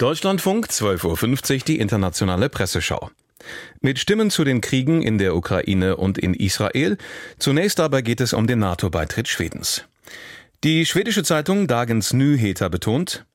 Deutschlandfunk 0.00 0.68
12.50 0.68 1.56
Uhr 1.56 1.64
die 1.66 1.78
internationale 1.78 2.48
Presseschau. 2.48 3.10
Mit 3.82 3.98
Stimmen 3.98 4.30
zu 4.30 4.44
den 4.44 4.62
Kriegen 4.62 5.02
in 5.02 5.18
der 5.18 5.36
Ukraine 5.36 5.98
und 5.98 6.16
in 6.16 6.32
Israel. 6.32 6.96
Zunächst 7.38 7.80
aber 7.80 8.00
geht 8.00 8.22
es 8.22 8.32
um 8.32 8.46
den 8.46 8.60
NATO-Beitritt 8.60 9.28
Schwedens. 9.28 9.84
Die 10.64 10.86
schwedische 10.86 11.22
Zeitung 11.22 11.66
Dagens 11.66 12.14
Nyheter 12.14 12.70
betont, 12.70 13.26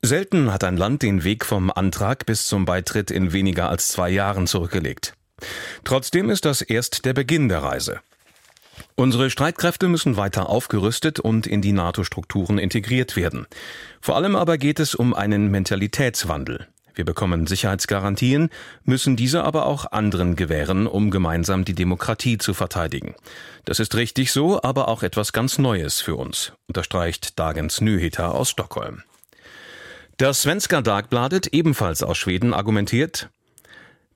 selten 0.00 0.52
hat 0.52 0.62
ein 0.62 0.76
Land 0.76 1.02
den 1.02 1.24
Weg 1.24 1.44
vom 1.44 1.68
Antrag 1.68 2.26
bis 2.26 2.46
zum 2.46 2.64
Beitritt 2.64 3.10
in 3.10 3.32
weniger 3.32 3.68
als 3.68 3.88
zwei 3.88 4.08
Jahren 4.08 4.46
zurückgelegt. 4.46 5.14
Trotzdem 5.82 6.30
ist 6.30 6.44
das 6.44 6.62
erst 6.62 7.06
der 7.06 7.12
Beginn 7.12 7.48
der 7.48 7.64
Reise. 7.64 8.02
Unsere 8.94 9.30
Streitkräfte 9.30 9.88
müssen 9.88 10.16
weiter 10.16 10.48
aufgerüstet 10.48 11.20
und 11.20 11.46
in 11.46 11.62
die 11.62 11.72
NATO-Strukturen 11.72 12.58
integriert 12.58 13.16
werden. 13.16 13.46
Vor 14.00 14.16
allem 14.16 14.36
aber 14.36 14.58
geht 14.58 14.80
es 14.80 14.94
um 14.94 15.14
einen 15.14 15.50
Mentalitätswandel. 15.50 16.66
Wir 16.98 17.04
bekommen 17.04 17.46
Sicherheitsgarantien, 17.46 18.50
müssen 18.82 19.14
diese 19.14 19.44
aber 19.44 19.66
auch 19.66 19.92
anderen 19.92 20.34
gewähren, 20.34 20.88
um 20.88 21.12
gemeinsam 21.12 21.64
die 21.64 21.74
Demokratie 21.74 22.38
zu 22.38 22.54
verteidigen. 22.54 23.14
Das 23.64 23.78
ist 23.78 23.94
richtig 23.94 24.32
so, 24.32 24.60
aber 24.62 24.88
auch 24.88 25.04
etwas 25.04 25.32
ganz 25.32 25.58
Neues 25.58 26.00
für 26.00 26.16
uns, 26.16 26.54
unterstreicht 26.66 27.38
Dagens 27.38 27.80
Nyheter 27.80 28.34
aus 28.34 28.50
Stockholm. 28.50 29.04
Das 30.16 30.42
Svenska 30.42 30.82
Dagbladet, 30.82 31.46
ebenfalls 31.54 32.02
aus 32.02 32.18
Schweden, 32.18 32.52
argumentiert, 32.52 33.30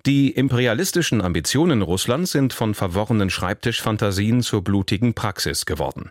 die 0.05 0.33
imperialistischen 0.33 1.21
Ambitionen 1.21 1.81
Russlands 1.81 2.33
sind 2.33 2.53
von 2.53 2.75
verworrenen 2.75 3.31
Schreibtischfantasien 3.31 4.43
zur 4.43 4.65
blutigen 4.65 5.15
Praxis 5.15 5.65
geworden. 5.65 6.11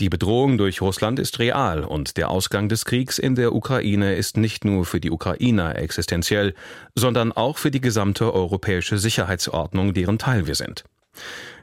Die 0.00 0.08
Bedrohung 0.08 0.58
durch 0.58 0.80
Russland 0.80 1.20
ist 1.20 1.38
real 1.38 1.84
und 1.84 2.16
der 2.16 2.30
Ausgang 2.30 2.68
des 2.68 2.84
Kriegs 2.84 3.18
in 3.18 3.36
der 3.36 3.54
Ukraine 3.54 4.16
ist 4.16 4.36
nicht 4.36 4.64
nur 4.64 4.84
für 4.84 4.98
die 4.98 5.12
Ukrainer 5.12 5.76
existenziell, 5.76 6.54
sondern 6.96 7.30
auch 7.30 7.58
für 7.58 7.70
die 7.70 7.80
gesamte 7.80 8.34
europäische 8.34 8.98
Sicherheitsordnung, 8.98 9.94
deren 9.94 10.18
Teil 10.18 10.48
wir 10.48 10.56
sind. 10.56 10.84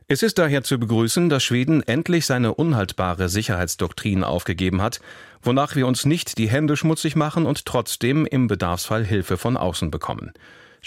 Es 0.07 0.23
ist 0.23 0.37
daher 0.37 0.63
zu 0.63 0.79
begrüßen, 0.79 1.27
dass 1.27 1.43
Schweden 1.43 1.83
endlich 1.83 2.25
seine 2.25 2.53
unhaltbare 2.53 3.27
Sicherheitsdoktrin 3.27 4.23
aufgegeben 4.23 4.81
hat, 4.81 5.01
wonach 5.41 5.75
wir 5.75 5.85
uns 5.85 6.05
nicht 6.05 6.37
die 6.37 6.47
Hände 6.47 6.77
schmutzig 6.77 7.17
machen 7.17 7.45
und 7.45 7.65
trotzdem 7.65 8.25
im 8.25 8.47
Bedarfsfall 8.47 9.03
Hilfe 9.03 9.35
von 9.35 9.57
außen 9.57 9.91
bekommen. 9.91 10.31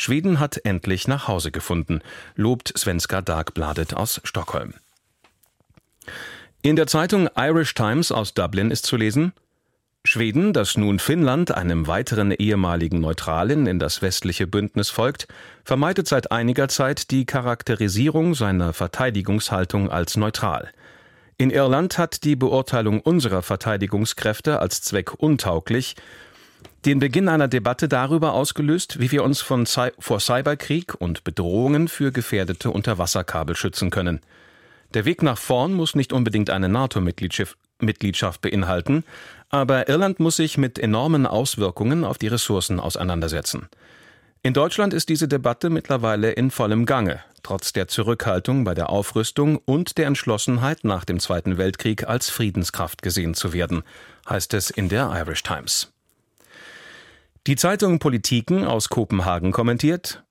Schweden 0.01 0.41
hat 0.41 0.65
endlich 0.65 1.09
nach 1.09 1.29
Hause 1.29 1.51
gefunden, 1.51 2.01
lobt 2.35 2.73
Svenska 2.75 3.21
Dagbladet 3.21 3.93
aus 3.93 4.23
Stockholm. 4.25 4.73
In 6.63 6.75
der 6.75 6.87
Zeitung 6.87 7.29
Irish 7.37 7.75
Times 7.75 8.11
aus 8.11 8.33
Dublin 8.33 8.71
ist 8.71 8.87
zu 8.87 8.97
lesen, 8.97 9.35
Schweden, 10.03 10.55
das 10.55 10.79
nun 10.79 11.01
Finnland, 11.01 11.55
einem 11.55 11.87
weiteren 11.87 12.31
ehemaligen 12.31 13.03
Neutralen, 13.03 13.67
in 13.67 13.79
das 13.79 14.01
westliche 14.01 14.47
Bündnis 14.47 14.89
folgt, 14.89 15.29
vermeidet 15.65 16.09
seit 16.09 16.33
einiger 16.33 16.69
Zeit 16.69 17.11
die 17.11 17.27
Charakterisierung 17.27 18.35
seiner 18.35 18.73
Verteidigungshaltung 18.73 19.91
als 19.91 20.17
neutral. 20.17 20.71
In 21.37 21.51
Irland 21.51 21.99
hat 21.99 22.25
die 22.25 22.37
Beurteilung 22.37 23.03
unserer 23.03 23.43
Verteidigungskräfte 23.43 24.61
als 24.61 24.81
Zweck 24.81 25.13
untauglich 25.13 25.95
den 26.85 26.99
Beginn 26.99 27.29
einer 27.29 27.49
Debatte 27.49 27.89
darüber 27.89 28.33
ausgelöst, 28.33 29.01
wie 29.01 29.11
wir 29.11 29.23
uns 29.23 29.41
von 29.41 29.67
Cy 29.67 29.91
vor 29.99 30.21
Cyberkrieg 30.21 30.95
und 30.95 31.25
Bedrohungen 31.25 31.89
für 31.89 32.11
gefährdete 32.11 32.71
Unterwasserkabel 32.71 33.55
schützen 33.55 33.91
können. 33.91 34.21
Der 34.95 35.05
Weg 35.05 35.23
nach 35.23 35.39
vorn 35.39 35.73
muss 35.75 35.95
nicht 35.95 36.13
unbedingt 36.13 36.51
eine 36.51 36.69
NATO-Mitgliedschaft 36.69 38.41
beinhalten, 38.41 39.05
aber 39.51 39.89
Irland 39.89 40.21
muss 40.21 40.37
sich 40.37 40.59
mit 40.59 40.79
enormen 40.79 41.27
Auswirkungen 41.27 42.05
auf 42.05 42.19
die 42.19 42.29
Ressourcen 42.29 42.81
auseinandersetzen. 42.81 43.69
In 44.43 44.55
Deutschland 44.55 44.95
ist 44.95 45.11
diese 45.11 45.29
Debatte 45.29 45.69
mittlerweile 45.69 46.31
in 46.33 46.51
vollem 46.51 46.87
Gange, 46.87 47.21
trotz 47.43 47.75
der 47.75 47.89
Zurückhaltung 47.89 48.65
bei 48.65 48.73
der 48.73 48.89
Aufrüstung 48.89 49.59
und 49.59 49.99
der 49.99 50.07
Entschlossenheit 50.07 50.83
nach 50.83 51.05
dem 51.05 51.21
Zweiten 51.21 51.59
Weltkrieg 51.59 52.09
als 52.09 52.31
Friedenskraft 52.31 53.03
gesehen 53.03 53.35
zu 53.35 53.53
werden, 53.53 53.83
heißt 54.29 54.55
es 54.55 54.71
in 54.71 54.89
der 54.89 55.13
Irish 55.15 55.43
Times. 55.43 55.93
Die 57.47 57.57
Zeitung 57.57 57.99
Politiken 57.99 58.65
aus 58.65 58.89
Kopenhagen 58.91 59.53
kommentiert, 59.53 60.25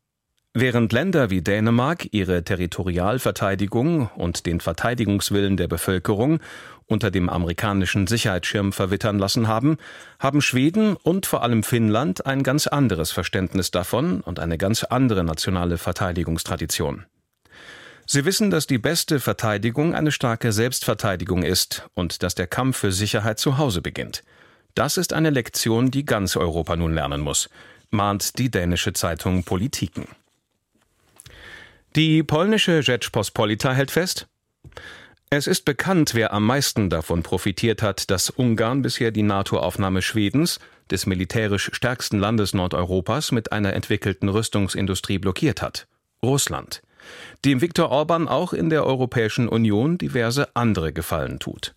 Während 0.55 0.91
Länder 0.91 1.29
wie 1.29 1.43
Dänemark 1.43 2.07
ihre 2.11 2.43
Territorialverteidigung 2.43 4.07
und 4.15 4.47
den 4.47 4.61
Verteidigungswillen 4.61 5.57
der 5.57 5.67
Bevölkerung 5.67 6.39
unter 6.87 7.11
dem 7.11 7.29
amerikanischen 7.29 8.07
Sicherheitsschirm 8.07 8.73
verwittern 8.73 9.19
lassen 9.19 9.47
haben, 9.47 9.77
haben 10.17 10.41
Schweden 10.41 10.95
und 10.95 11.27
vor 11.27 11.43
allem 11.43 11.61
Finnland 11.61 12.25
ein 12.25 12.41
ganz 12.41 12.65
anderes 12.65 13.11
Verständnis 13.11 13.69
davon 13.69 14.21
und 14.21 14.39
eine 14.39 14.57
ganz 14.57 14.83
andere 14.83 15.23
nationale 15.23 15.77
Verteidigungstradition. 15.77 17.05
Sie 18.07 18.25
wissen, 18.25 18.49
dass 18.49 18.65
die 18.65 18.79
beste 18.79 19.19
Verteidigung 19.19 19.93
eine 19.93 20.11
starke 20.11 20.51
Selbstverteidigung 20.51 21.43
ist 21.43 21.87
und 21.93 22.23
dass 22.23 22.33
der 22.33 22.47
Kampf 22.47 22.77
für 22.77 22.91
Sicherheit 22.91 23.37
zu 23.37 23.59
Hause 23.59 23.83
beginnt. 23.83 24.23
Das 24.79 24.95
ist 24.95 25.11
eine 25.11 25.29
Lektion, 25.29 25.91
die 25.91 26.05
ganz 26.05 26.37
Europa 26.37 26.77
nun 26.77 26.93
lernen 26.93 27.19
muss, 27.19 27.49
mahnt 27.89 28.39
die 28.39 28.49
dänische 28.49 28.93
Zeitung 28.93 29.43
Politiken. 29.43 30.07
Die 31.97 32.23
polnische 32.23 32.81
Rzeczpospolita 32.81 33.73
hält 33.73 33.91
fest, 33.91 34.29
es 35.29 35.47
ist 35.47 35.65
bekannt, 35.65 36.15
wer 36.15 36.31
am 36.31 36.45
meisten 36.45 36.89
davon 36.89 37.23
profitiert 37.23 37.81
hat, 37.81 38.09
dass 38.09 38.29
Ungarn 38.29 38.81
bisher 38.81 39.11
die 39.11 39.21
NATO-Aufnahme 39.21 40.01
Schwedens, 40.01 40.61
des 40.89 41.05
militärisch 41.05 41.71
stärksten 41.73 42.17
Landes 42.17 42.53
Nordeuropas, 42.53 43.33
mit 43.33 43.51
einer 43.51 43.73
entwickelten 43.73 44.29
Rüstungsindustrie 44.29 45.17
blockiert 45.17 45.61
hat. 45.61 45.89
Russland, 46.23 46.81
dem 47.43 47.59
Viktor 47.59 47.89
Orban 47.89 48.29
auch 48.29 48.53
in 48.53 48.69
der 48.69 48.85
Europäischen 48.85 49.49
Union 49.49 49.97
diverse 49.97 50.55
andere 50.55 50.93
Gefallen 50.93 51.37
tut. 51.39 51.73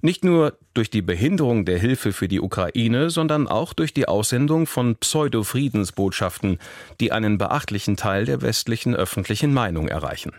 Nicht 0.00 0.24
nur 0.24 0.56
durch 0.74 0.90
die 0.90 1.02
Behinderung 1.02 1.64
der 1.64 1.78
Hilfe 1.78 2.12
für 2.12 2.28
die 2.28 2.40
Ukraine, 2.40 3.10
sondern 3.10 3.48
auch 3.48 3.72
durch 3.72 3.92
die 3.92 4.06
Aussendung 4.06 4.66
von 4.66 4.96
Pseudo-Friedensbotschaften, 4.96 6.58
die 7.00 7.10
einen 7.10 7.36
beachtlichen 7.36 7.96
Teil 7.96 8.24
der 8.24 8.40
westlichen 8.42 8.94
öffentlichen 8.94 9.52
Meinung 9.52 9.88
erreichen. 9.88 10.32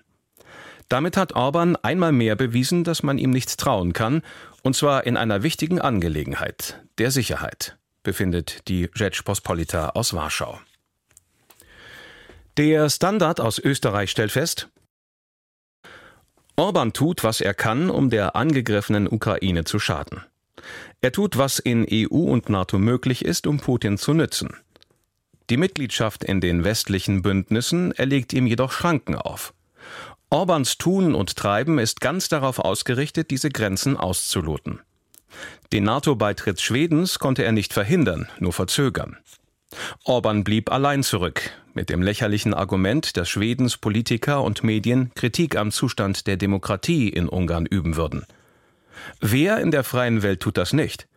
Damit 0.88 1.18
hat 1.18 1.34
Orban 1.34 1.76
einmal 1.76 2.12
mehr 2.12 2.36
bewiesen, 2.36 2.84
dass 2.84 3.04
man 3.04 3.18
ihm 3.18 3.30
nicht 3.32 3.58
trauen 3.60 3.94
kann, 3.94 4.24
und 4.64 4.76
zwar 4.76 5.06
in 5.06 5.18
einer 5.18 5.44
wichtigen 5.44 5.80
Angelegenheit, 5.80 6.82
der 6.98 7.12
Sicherheit, 7.12 7.78
befindet 8.02 8.68
die 8.68 8.90
Rzeczpospolita 8.94 9.90
aus 9.90 10.14
Warschau. 10.14 10.60
Der 12.58 12.90
Standard 12.90 13.40
aus 13.40 13.60
Österreich 13.60 14.10
stellt 14.10 14.32
fest, 14.32 14.70
Orban 16.60 16.92
tut, 16.92 17.24
was 17.24 17.40
er 17.40 17.54
kann, 17.54 17.90
um 17.90 18.10
der 18.10 18.36
angegriffenen 18.36 19.08
Ukraine 19.08 19.64
zu 19.64 19.80
schaden. 19.80 20.26
Er 21.00 21.14
tut, 21.14 21.38
was 21.38 21.58
in 21.58 21.88
EU 21.90 22.18
und 22.18 22.50
NATO 22.50 22.78
möglich 22.78 23.24
ist, 23.24 23.48
um 23.48 23.62
Putin 23.62 23.98
zu 23.98 24.14
nützen. 24.14 24.58
Die 25.50 25.56
Mitgliedschaft 25.56 26.26
in 26.26 26.42
den 26.42 26.66
westlichen 26.66 27.22
Bündnissen 27.22 27.94
erlegt 27.94 28.34
ihm 28.34 28.46
jedoch 28.46 28.74
Schranken 28.74 29.16
auf. 29.16 29.54
Orbans 30.30 30.78
Tun 30.78 31.16
und 31.16 31.38
Treiben 31.38 31.80
ist 31.80 32.02
ganz 32.02 32.28
darauf 32.28 32.60
ausgerichtet, 32.60 33.32
diese 33.32 33.50
Grenzen 33.50 33.96
auszuloten. 33.96 34.82
Den 35.72 35.86
NATO-Beitritt 35.86 36.60
Schwedens 36.60 37.20
konnte 37.20 37.46
er 37.46 37.54
nicht 37.54 37.72
verhindern, 37.72 38.28
nur 38.38 38.52
verzögern. 38.52 39.18
Orban 40.04 40.44
blieb 40.44 40.74
allein 40.74 41.04
zurück, 41.04 41.52
mit 41.80 41.90
dem 41.90 42.02
lächerlichen 42.02 42.54
Argument, 42.54 43.16
dass 43.16 43.30
Schwedens 43.30 43.78
Politiker 43.78 44.44
und 44.44 44.66
Medien 44.66 45.14
Kritik 45.16 45.56
am 45.56 45.72
Zustand 45.72 46.28
der 46.28 46.36
Demokratie 46.36 47.08
in 47.08 47.30
Ungarn 47.30 47.66
üben 47.66 47.96
würden. 47.96 48.26
Wer 49.22 49.62
in 49.62 49.72
der 49.72 49.86
freien 49.86 50.22
Welt 50.22 50.42
tut 50.42 50.58
das 50.58 50.74
nicht? 50.74 51.08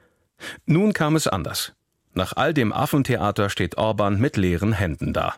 Nun 0.64 0.92
kam 0.92 1.16
es 1.16 1.26
anders. 1.26 1.72
Nach 2.14 2.34
all 2.36 2.54
dem 2.54 2.72
Affentheater 2.72 3.50
steht 3.50 3.76
Orban 3.76 4.20
mit 4.20 4.36
leeren 4.36 4.72
Händen 4.72 5.12
da. 5.12 5.34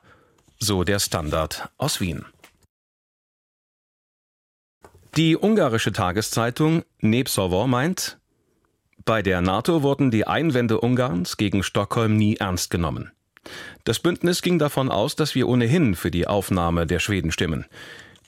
So 0.59 0.85
der 0.85 0.99
Standard 0.99 1.71
aus 1.79 2.03
Wien. 2.03 2.27
Die 5.17 5.39
ungarische 5.39 5.93
Tageszeitung 5.93 6.83
Népszava 7.01 7.67
meint, 7.67 8.19
bei 9.07 9.23
der 9.23 9.41
NATO 9.41 9.83
wurden 9.83 10.11
die 10.11 10.27
Einwände 10.27 10.83
Ungarns 10.83 11.39
gegen 11.39 11.63
Stockholm 11.63 12.15
nie 12.15 12.37
ernst 12.37 12.69
genommen. 12.69 13.11
Das 13.85 13.99
Bündnis 13.99 14.43
ging 14.43 14.59
davon 14.59 14.91
aus, 14.91 15.17
dass 15.17 15.35
wir 15.35 15.49
ohnehin 15.49 15.95
für 15.95 16.11
die 16.11 16.27
Aufnahme 16.27 16.87
der 16.87 16.99
Schweden 16.99 17.33
stimmen. 17.33 17.67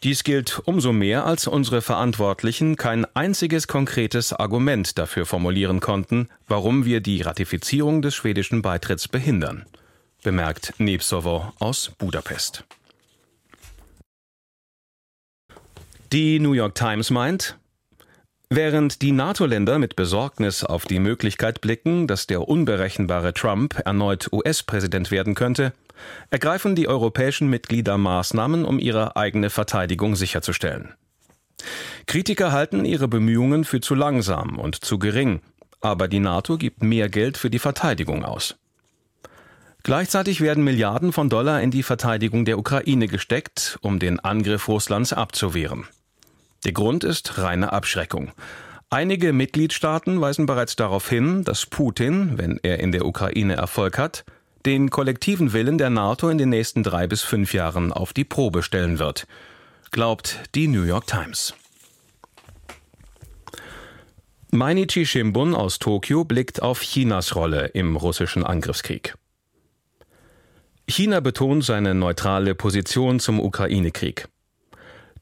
Dies 0.02 0.24
gilt 0.24 0.60
umso 0.66 0.92
mehr, 0.92 1.24
als 1.24 1.46
unsere 1.46 1.80
Verantwortlichen 1.80 2.76
kein 2.76 3.06
einziges 3.14 3.66
konkretes 3.66 4.32
Argument 4.32 4.98
dafür 4.98 5.24
formulieren 5.24 5.80
konnten, 5.80 6.28
warum 6.46 6.84
wir 6.84 7.00
die 7.00 7.22
Ratifizierung 7.22 8.02
des 8.02 8.14
schwedischen 8.14 8.60
Beitritts 8.60 9.08
behindern, 9.08 9.64
bemerkt 10.22 10.74
Nebsovo 10.78 11.52
aus 11.58 11.90
Budapest. 11.98 12.64
Die 16.12 16.38
New 16.38 16.52
York 16.52 16.74
Times 16.74 17.10
meint, 17.10 17.56
Während 18.48 19.02
die 19.02 19.10
NATO-Länder 19.10 19.81
mit 19.81 19.96
Besorgnis 19.96 20.62
auf 20.62 20.84
die 20.84 21.00
Möglichkeit 21.00 21.60
blicken, 21.60 22.06
dass 22.06 22.28
der 22.28 22.46
unberechenbare 22.46 23.34
Trump 23.34 23.82
erneut 23.84 24.32
US-Präsident 24.32 25.10
werden 25.10 25.34
könnte, 25.34 25.72
ergreifen 26.31 26.76
die 26.76 26.87
europäischen 26.87 27.50
Mitglieder 27.50 27.98
Maßnahmen, 27.98 28.64
um 28.64 28.78
ihre 28.78 29.16
eigene 29.16 29.50
Verteidigung 29.50 30.14
sicherzustellen. 30.14 30.94
Kritiker 32.06 32.52
halten 32.52 32.84
ihre 32.84 33.08
Bemühungen 33.08 33.64
für 33.64 33.81
zu 33.81 33.96
langsam 33.96 34.60
und 34.60 34.76
zu 34.76 35.00
gering, 35.00 35.40
aber 35.81 36.06
die 36.06 36.20
NATO 36.20 36.56
gibt 36.56 36.84
mehr 36.84 37.08
Geld 37.08 37.38
für 37.38 37.50
die 37.50 37.58
Verteidigung 37.58 38.25
aus. 38.25 38.54
Gleichzeitig 39.82 40.40
werden 40.40 40.62
Milliarden 40.62 41.12
von 41.12 41.28
Dollar 41.28 41.62
in 41.62 41.72
die 41.72 41.82
Verteidigung 41.82 42.44
der 42.44 42.58
Ukraine 42.58 43.08
gesteckt, 43.08 43.78
um 43.82 43.98
den 43.98 44.20
Angriff 44.20 44.69
Russlands 44.69 45.12
abzuwehren. 45.12 45.87
Der 46.66 46.72
Grund 46.72 47.04
ist 47.04 47.38
reine 47.38 47.72
Abschreckung. 47.72 48.32
Einige 48.90 49.32
Mitgliedstaaten 49.32 50.20
weisen 50.20 50.46
bereits 50.46 50.74
darauf 50.74 51.08
hin, 51.08 51.44
dass 51.44 51.64
Putin, 51.64 52.38
wenn 52.38 52.58
er 52.60 52.80
in 52.80 52.90
der 52.90 53.06
Ukraine 53.06 53.54
Erfolg 53.54 53.98
hat, 53.98 54.24
den 54.64 54.90
kollektiven 54.90 55.52
Willen 55.52 55.78
der 55.78 55.90
NATO 55.90 56.28
in 56.28 56.38
den 56.38 56.48
nächsten 56.48 56.82
drei 56.82 57.06
bis 57.06 57.22
fünf 57.22 57.54
Jahren 57.54 57.92
auf 57.92 58.12
die 58.12 58.24
Probe 58.24 58.64
stellen 58.64 58.98
wird, 58.98 59.28
glaubt 59.92 60.40
die 60.56 60.66
New 60.66 60.82
York 60.82 61.06
Times. 61.06 61.54
Mainichi 64.50 65.06
Shimbun 65.06 65.54
aus 65.54 65.78
Tokio 65.78 66.24
blickt 66.24 66.62
auf 66.62 66.80
Chinas 66.80 67.36
Rolle 67.36 67.66
im 67.74 67.94
russischen 67.94 68.42
Angriffskrieg. 68.42 69.14
China 70.88 71.20
betont 71.20 71.64
seine 71.64 71.94
neutrale 71.94 72.56
Position 72.56 73.20
zum 73.20 73.38
Ukraine-Krieg. 73.38 74.26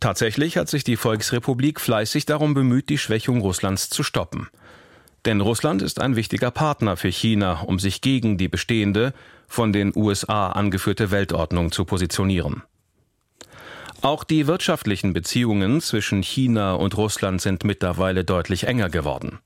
Tatsächlich 0.00 0.56
hat 0.56 0.69
sich 0.69 0.85
die 0.85 0.96
Volksrepublik 0.96 1.81
fleißig 1.81 2.26
darum 2.26 2.55
bemüht, 2.55 2.88
die 2.88 2.99
Schwächung 2.99 3.41
Russlands 3.41 3.88
zu 3.88 4.02
stoppen. 4.02 4.49
Denn 5.25 5.41
Russland 5.41 5.81
ist 5.81 6.00
ein 6.00 6.17
wichtiger 6.17 6.50
Partner 6.50 6.96
für 6.96 7.08
China, 7.08 7.62
um 7.62 7.79
sich 7.79 8.00
gegen 8.00 8.37
die 8.37 8.49
bestehende, 8.49 9.14
von 9.49 9.73
den 9.73 9.93
USA 9.96 10.49
angeführte 10.49 11.11
Weltordnung 11.11 11.73
zu 11.73 11.85
positionieren. 11.85 12.62
Auch 14.02 14.25
die 14.25 14.46
wirtschaftlichen 14.46 15.14
Beziehungen 15.14 15.81
zwischen 15.81 16.23
China 16.23 16.75
und 16.75 16.97
Russland 16.97 17.40
sind 17.40 17.64
mittlerweile 17.64 18.25
deutlich 18.25 18.67
enger 18.67 18.90
geworden. 18.90 19.38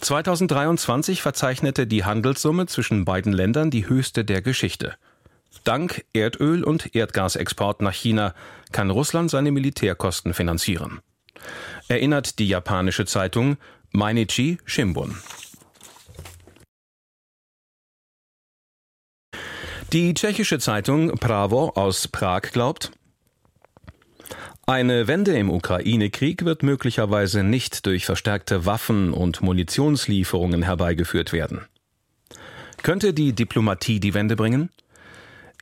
2023 0.00 1.22
verzeichnete 1.22 1.86
die 1.86 2.04
Handelssumme 2.04 2.66
zwischen 2.66 3.06
beiden 3.06 3.32
Ländern 3.32 3.70
die 3.70 3.88
höchste 3.88 4.26
der 4.26 4.42
Geschichte. 4.42 4.96
Dank 5.64 6.04
Erdöl- 6.12 6.64
und 6.64 6.94
Erdgasexport 6.94 7.82
nach 7.82 7.92
China 7.94 8.34
kann 8.72 8.90
Russland 8.90 9.30
seine 9.30 9.52
Militärkosten 9.52 10.34
finanzieren. 10.34 11.00
Erinnert 11.88 12.38
die 12.38 12.48
japanische 12.48 13.06
Zeitung 13.06 13.56
Mainichi 13.92 14.58
Shimbun. 14.64 15.16
Die 19.92 20.14
tschechische 20.14 20.58
Zeitung 20.58 21.16
Pravo 21.18 21.70
aus 21.70 22.08
Prag 22.08 22.42
glaubt, 22.52 22.90
eine 24.68 25.06
Wende 25.06 25.38
im 25.38 25.48
Ukraine-Krieg 25.48 26.44
wird 26.44 26.64
möglicherweise 26.64 27.44
nicht 27.44 27.86
durch 27.86 28.04
verstärkte 28.04 28.66
Waffen- 28.66 29.12
und 29.12 29.40
Munitionslieferungen 29.40 30.64
herbeigeführt 30.64 31.32
werden. 31.32 31.66
Könnte 32.82 33.14
die 33.14 33.32
Diplomatie 33.32 34.00
die 34.00 34.12
Wende 34.12 34.34
bringen? 34.34 34.70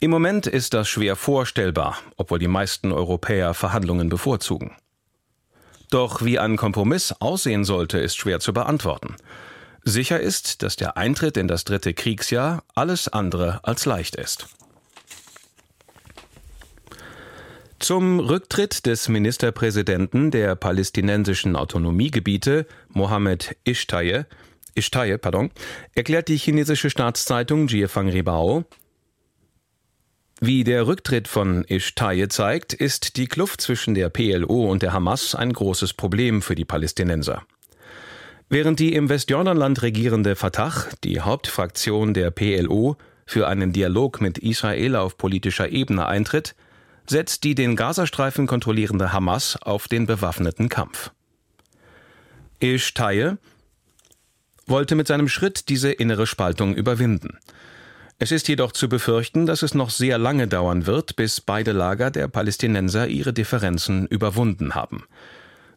Im 0.00 0.10
Moment 0.10 0.46
ist 0.46 0.74
das 0.74 0.88
schwer 0.88 1.16
vorstellbar, 1.16 1.98
obwohl 2.16 2.38
die 2.38 2.48
meisten 2.48 2.92
Europäer 2.92 3.54
Verhandlungen 3.54 4.08
bevorzugen. 4.08 4.76
Doch 5.90 6.24
wie 6.24 6.38
ein 6.38 6.56
Kompromiss 6.56 7.12
aussehen 7.20 7.64
sollte, 7.64 7.98
ist 7.98 8.16
schwer 8.16 8.40
zu 8.40 8.52
beantworten. 8.52 9.16
Sicher 9.84 10.18
ist, 10.18 10.62
dass 10.62 10.76
der 10.76 10.96
Eintritt 10.96 11.36
in 11.36 11.46
das 11.46 11.64
dritte 11.64 11.94
Kriegsjahr 11.94 12.64
alles 12.74 13.08
andere 13.08 13.60
als 13.62 13.84
leicht 13.84 14.16
ist. 14.16 14.48
Zum 17.78 18.18
Rücktritt 18.18 18.86
des 18.86 19.08
Ministerpräsidenten 19.08 20.30
der 20.30 20.56
palästinensischen 20.56 21.54
Autonomiegebiete, 21.54 22.66
Mohammed 22.88 23.56
Ishtaye, 23.64 24.24
Ishtaye 24.74 25.18
pardon, 25.18 25.50
erklärt 25.94 26.28
die 26.28 26.38
chinesische 26.38 26.88
Staatszeitung 26.88 27.68
Jiefang 27.68 28.08
Ribao, 28.08 28.64
wie 30.40 30.64
der 30.64 30.86
Rücktritt 30.86 31.28
von 31.28 31.64
Ishtaye 31.64 32.28
zeigt, 32.28 32.72
ist 32.72 33.16
die 33.16 33.26
Kluft 33.26 33.60
zwischen 33.60 33.94
der 33.94 34.08
PLO 34.08 34.70
und 34.70 34.82
der 34.82 34.92
Hamas 34.92 35.34
ein 35.34 35.52
großes 35.52 35.94
Problem 35.94 36.42
für 36.42 36.54
die 36.54 36.64
Palästinenser. 36.64 37.42
Während 38.48 38.78
die 38.78 38.94
im 38.94 39.08
Westjordanland 39.08 39.82
regierende 39.82 40.36
Fatah, 40.36 40.86
die 41.02 41.20
Hauptfraktion 41.20 42.14
der 42.14 42.30
PLO, 42.30 42.96
für 43.26 43.48
einen 43.48 43.72
Dialog 43.72 44.20
mit 44.20 44.38
Israel 44.38 44.96
auf 44.96 45.16
politischer 45.16 45.70
Ebene 45.70 46.06
eintritt, 46.06 46.54
setzt 47.06 47.44
die 47.44 47.54
den 47.54 47.76
Gazastreifen 47.76 48.46
kontrollierende 48.46 49.12
Hamas 49.12 49.56
auf 49.62 49.88
den 49.88 50.06
bewaffneten 50.06 50.68
Kampf. 50.68 51.10
Ishtaye 52.60 53.36
wollte 54.66 54.94
mit 54.94 55.06
seinem 55.06 55.28
Schritt 55.28 55.68
diese 55.68 55.90
innere 55.92 56.26
Spaltung 56.26 56.74
überwinden. 56.74 57.38
Es 58.18 58.30
ist 58.30 58.48
jedoch 58.48 58.72
zu 58.72 58.88
befürchten, 58.88 59.44
dass 59.44 59.62
es 59.62 59.74
noch 59.74 59.90
sehr 59.90 60.18
lange 60.18 60.46
dauern 60.46 60.86
wird, 60.86 61.16
bis 61.16 61.40
beide 61.40 61.72
Lager 61.72 62.10
der 62.10 62.28
Palästinenser 62.28 63.08
ihre 63.08 63.32
Differenzen 63.32 64.06
überwunden 64.06 64.74
haben. 64.74 65.04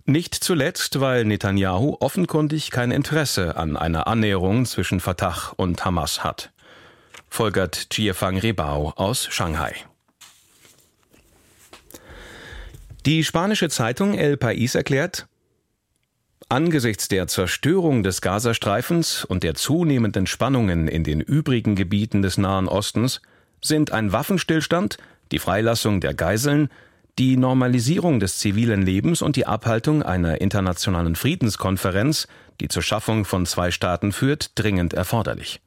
Nicht 0.05 0.35
zuletzt, 0.35 0.99
weil 1.01 1.25
Netanyahu 1.25 1.97
offenkundig 1.99 2.71
kein 2.71 2.91
Interesse 2.91 3.57
an 3.57 3.75
einer 3.75 4.07
Annäherung 4.07 4.65
zwischen 4.65 4.99
Fatah 4.99 5.51
und 5.57 5.83
Hamas 5.83 6.23
hat. 6.23 6.51
Folgert 7.29 7.89
Chiefang 7.89 8.37
Rebao 8.37 8.93
aus 8.95 9.27
Shanghai. 9.29 9.73
Die 13.05 13.23
spanische 13.23 13.69
Zeitung 13.69 14.13
El 14.13 14.35
País 14.35 14.75
erklärt, 14.75 15.27
Angesichts 16.49 17.09
der 17.09 17.27
Zerstörung 17.27 18.03
des 18.03 18.21
Gazastreifens 18.21 19.25
und 19.25 19.43
der 19.43 19.55
zunehmenden 19.55 20.27
Spannungen 20.27 20.87
in 20.87 21.03
den 21.03 21.19
übrigen 21.19 21.75
Gebieten 21.75 22.21
des 22.21 22.37
Nahen 22.37 22.69
Ostens 22.69 23.21
sind 23.61 23.91
ein 23.91 24.13
Waffenstillstand, 24.13 24.97
die 25.33 25.39
Freilassung 25.39 25.99
der 25.99 26.13
Geiseln, 26.13 26.69
die 27.19 27.35
Normalisierung 27.35 28.21
des 28.21 28.37
zivilen 28.37 28.81
Lebens 28.81 29.21
und 29.21 29.35
die 29.35 29.45
Abhaltung 29.45 30.03
einer 30.03 30.39
internationalen 30.39 31.17
Friedenskonferenz, 31.17 32.29
die 32.61 32.69
zur 32.69 32.81
Schaffung 32.81 33.25
von 33.25 33.45
zwei 33.45 33.69
Staaten 33.69 34.13
führt, 34.13 34.51
dringend 34.55 34.93
erforderlich. 34.93 35.59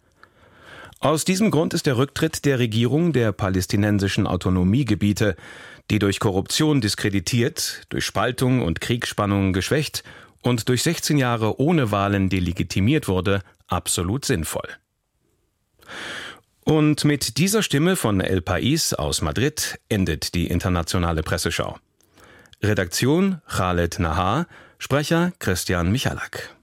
Aus 1.01 1.27
diesem 1.27 1.51
Grund 1.51 1.75
ist 1.75 1.84
der 1.84 1.99
Rücktritt 1.99 2.46
der 2.46 2.58
Regierung 2.58 3.13
der 3.13 3.32
palästinensischen 3.32 4.27
Autonomiegebiete, 4.27 5.37
die 5.91 5.99
durch 5.99 6.20
Korruption 6.20 6.81
diskreditiert, 6.81 7.82
durch 7.91 8.06
Spaltung 8.06 8.63
und 8.63 8.81
Kriegsspannungen 8.81 9.53
geschwächt 9.53 10.05
und 10.43 10.69
durch 10.69 10.82
16 10.82 11.19
Jahre 11.19 11.61
ohne 11.61 11.91
Wahlen 11.91 12.29
delegitimiert 12.29 13.09
wurde, 13.09 13.43
absolut 13.67 14.25
sinnvoll. 14.25 14.69
Und 16.65 17.05
mit 17.05 17.39
dieser 17.39 17.63
Stimme 17.63 17.97
von 17.97 18.20
El 18.20 18.41
País 18.41 18.94
aus 18.94 19.23
Madrid 19.23 19.79
endet 19.89 20.35
die 20.35 20.47
internationale 20.47 21.23
Presseschau. 21.23 21.79
Redaktion 22.63 23.41
Khaled 23.49 23.99
Nahar, 23.99 24.47
Sprecher 24.79 25.32
Christian 25.39 25.91
Michalak. 25.91 26.55